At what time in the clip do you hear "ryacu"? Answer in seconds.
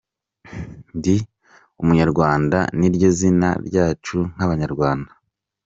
3.67-4.17